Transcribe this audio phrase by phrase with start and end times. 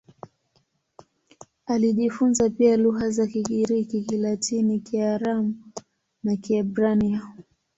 [1.65, 5.55] Alijifunza pia lugha za Kigiriki, Kilatini, Kiaramu
[6.23, 7.27] na Kiebrania.